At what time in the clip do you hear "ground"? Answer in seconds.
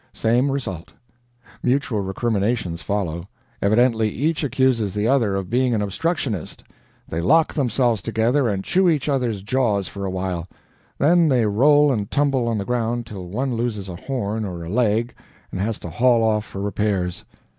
12.65-13.05